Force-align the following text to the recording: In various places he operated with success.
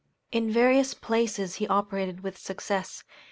In 0.31 0.49
various 0.49 0.95
places 0.95 1.57
he 1.57 1.67
operated 1.67 2.21
with 2.23 2.35
success. 2.35 3.03